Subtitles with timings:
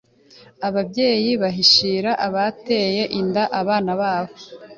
[0.67, 4.33] Ababyeyi bahishira abateye inda abana babo